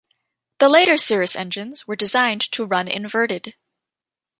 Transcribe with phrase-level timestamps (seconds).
[0.57, 3.53] The later Cirrus engines were designed to run inverted.